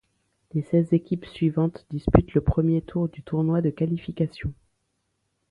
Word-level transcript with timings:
Les 0.55 0.63
seize 0.63 0.93
équipes 0.93 1.27
suivantes 1.27 1.85
disputent 1.91 2.33
le 2.33 2.41
premier 2.41 2.81
tour 2.81 3.07
du 3.07 3.21
tournoi 3.21 3.61
de 3.61 3.69
qualification. 3.69 4.51